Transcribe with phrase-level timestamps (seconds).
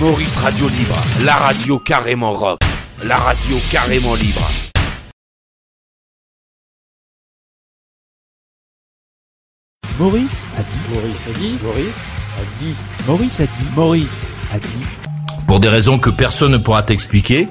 [0.00, 2.60] Maurice Radio Libre, la radio carrément rock,
[3.02, 4.48] la radio carrément libre.
[9.98, 10.94] Maurice a dit.
[10.94, 11.58] Maurice a dit.
[11.64, 12.06] Maurice
[12.36, 12.74] a dit.
[13.08, 13.70] Maurice a dit.
[13.74, 14.84] Maurice a dit.
[15.48, 17.48] Pour des raisons que personne ne pourra t'expliquer,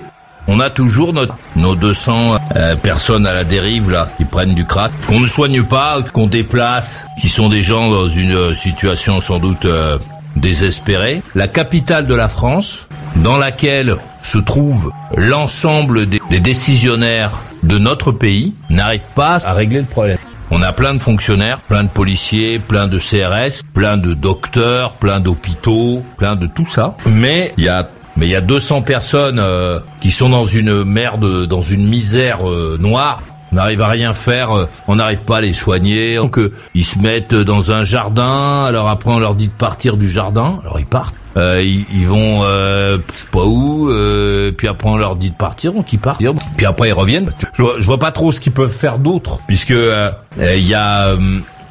[0.47, 4.63] on a toujours notre, nos 200 euh, personnes à la dérive là qui prennent du
[4.63, 9.19] crack, qu'on ne soigne pas, qu'on déplace, qui sont des gens dans une euh, situation
[9.19, 9.99] sans doute euh,
[10.39, 11.21] désespérée.
[11.35, 18.53] La capitale de la France, dans laquelle se trouve l'ensemble des, décisionnaires de notre pays,
[18.69, 20.17] n'arrive pas à régler le problème.
[20.49, 25.19] On a plein de fonctionnaires, plein de policiers, plein de CRS, plein de docteurs, plein
[25.19, 26.95] d'hôpitaux, plein de tout ça.
[27.05, 30.83] Mais il y a mais il y a 200 personnes euh, qui sont dans une
[30.83, 33.21] merde, dans une misère euh, noire.
[33.51, 36.15] On n'arrive à rien faire, euh, on n'arrive pas à les soigner.
[36.15, 36.39] Donc
[36.73, 38.65] ils se mettent dans un jardin.
[38.65, 40.59] Alors après on leur dit de partir du jardin.
[40.63, 41.15] Alors ils partent.
[41.35, 42.97] Ils, ils, vont euh,
[43.31, 43.91] pas où.
[44.57, 46.23] puis après on leur dit de partir, donc ils partent.
[46.57, 47.31] Puis après ils reviennent.
[47.53, 49.75] Je vois, je vois pas trop ce qu'ils peuvent faire d'autre, puisque
[50.39, 51.15] il y a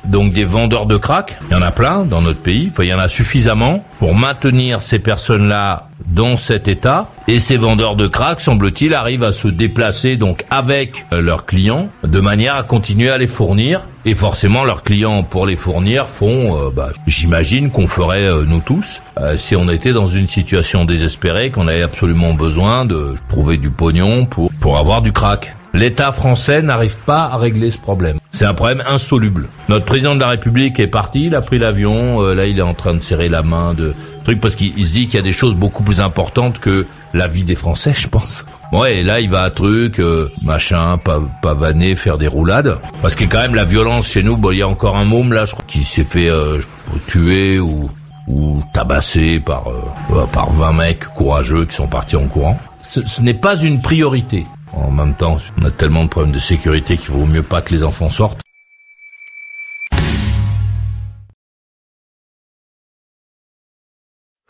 [0.09, 2.89] donc des vendeurs de crack, il y en a plein dans notre pays, enfin, il
[2.89, 7.09] y en a suffisamment pour maintenir ces personnes-là dans cet état.
[7.29, 11.89] Et ces vendeurs de crack, semble-t-il, arrivent à se déplacer donc avec euh, leurs clients
[12.05, 13.83] de manière à continuer à les fournir.
[14.05, 18.61] Et forcément, leurs clients, pour les fournir, font, euh, bah, j'imagine qu'on ferait euh, nous
[18.61, 19.01] tous
[19.39, 24.27] si on était dans une situation désespérée, qu'on avait absolument besoin de trouver du pognon
[24.27, 25.57] pour pour avoir du crack.
[25.77, 28.19] L'État français n'arrive pas à régler ce problème.
[28.33, 29.47] C'est un problème insoluble.
[29.69, 32.73] Notre président de la République est parti, il a pris l'avion, là il est en
[32.73, 35.33] train de serrer la main de truc parce qu'il se dit qu'il y a des
[35.33, 38.47] choses beaucoup plus importantes que la vie des Français, je pense.
[38.73, 40.99] Ouais, et là il va à truc, euh, machin,
[41.43, 42.79] pavaner, faire des roulades.
[43.03, 45.35] Parce que quand même la violence chez nous, bon, il y a encore un môme
[45.35, 46.59] là, je crois, qui s'est fait euh,
[47.07, 47.91] tuer ou
[48.29, 52.59] ou par euh, par 20 mecs courageux qui sont partis en courant.
[52.81, 54.47] Ce, ce n'est pas une priorité.
[54.77, 57.73] En même temps, on a tellement de problèmes de sécurité qu'il vaut mieux pas que
[57.73, 58.41] les enfants sortent.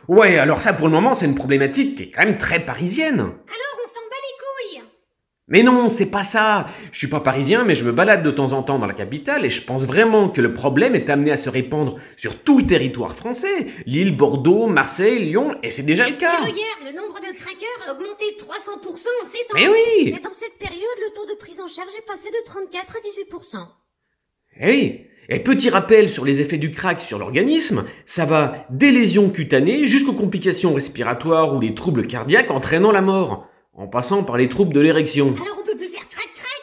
[0.09, 3.21] Ouais, alors ça pour le moment c'est une problématique qui est quand même très parisienne
[3.21, 4.85] on s'en bat les couilles
[5.49, 6.67] Mais non, c'est pas ça.
[6.91, 9.45] Je suis pas parisien, mais je me balade de temps en temps dans la capitale
[9.45, 12.67] et je pense vraiment que le problème est amené à se répandre sur tout le
[12.67, 13.69] territoire français.
[13.87, 16.41] Lille, Bordeaux, Marseille, Lyon, et c'est déjà le cas.
[16.41, 19.55] Le nombre de craqueurs a augmenté de 300% en 7 ans.
[19.55, 22.45] Mais oui Et dans cette période, le taux de prise en charge est passé de
[22.45, 23.67] 34 à 18%.
[24.63, 28.93] Eh oui et petit rappel sur les effets du crack sur l'organisme, ça va des
[28.93, 34.37] lésions cutanées jusqu'aux complications respiratoires ou les troubles cardiaques entraînant la mort, en passant par
[34.37, 35.35] les troubles de l'érection.
[35.41, 36.63] Alors on peut plus faire crac crac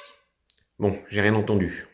[0.79, 1.85] Bon, j'ai rien entendu.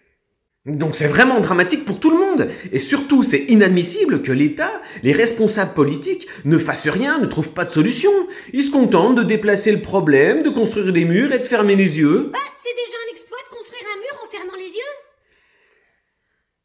[0.66, 2.48] Donc c'est vraiment dramatique pour tout le monde.
[2.72, 4.72] Et surtout, c'est inadmissible que l'État,
[5.04, 8.12] les responsables politiques, ne fassent rien, ne trouvent pas de solution.
[8.54, 12.00] Ils se contentent de déplacer le problème, de construire des murs et de fermer les
[12.00, 12.30] yeux.
[12.32, 14.96] Bah, c'est déjà un exploit de construire un mur en fermant les yeux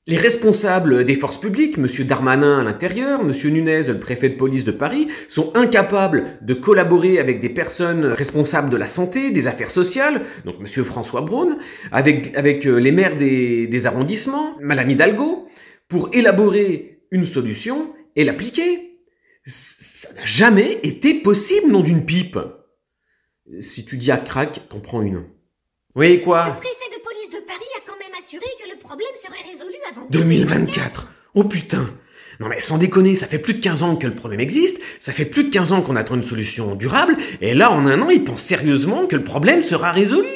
[0.07, 1.87] les responsables des forces publiques, M.
[2.07, 3.33] Darmanin à l'intérieur, M.
[3.45, 8.69] Nunez, le préfet de police de Paris, sont incapables de collaborer avec des personnes responsables
[8.69, 10.67] de la santé, des affaires sociales, donc M.
[10.85, 11.59] François Braun,
[11.91, 15.49] avec, avec les maires des, des arrondissements, Madame Hidalgo,
[15.89, 18.99] pour élaborer une solution et l'appliquer.
[19.47, 22.39] Ça n'a jamais été possible, nom d'une pipe.
[23.61, 25.25] Si tu dis à crack, t'en prends une.
[25.95, 26.49] Oui, quoi?
[26.49, 29.74] Le préfet de police de Paris a quand même assuré que le problème serait résolu
[30.11, 31.89] 2024 Oh putain
[32.41, 35.13] non mais sans déconner, ça fait plus de 15 ans que le problème existe, ça
[35.13, 38.11] fait plus de 15 ans qu'on attend une solution durable, et là en un an
[38.11, 40.27] ils pensent sérieusement que le problème sera résolu.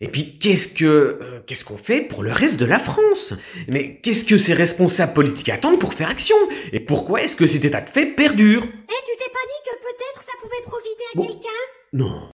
[0.00, 3.34] Et puis qu'est-ce que euh, qu'est-ce qu'on fait pour le reste de la France?
[3.68, 6.34] Mais qu'est-ce que ces responsables politiques attendent pour faire action?
[6.72, 8.62] Et pourquoi est-ce que cet état de fait perdure?
[8.64, 11.26] Eh, tu t'es pas dit que peut-être ça pouvait profiter à Bon.
[11.26, 11.48] quelqu'un?
[11.92, 12.30] Non.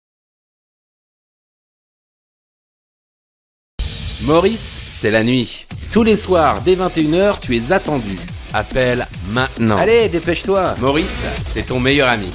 [4.24, 5.66] Maurice, c'est la nuit.
[5.92, 8.18] Tous les soirs, dès 21h, tu es attendu.
[8.52, 9.76] Appelle maintenant.
[9.76, 10.74] Allez, dépêche-toi.
[10.80, 12.30] Maurice, c'est ton meilleur ami.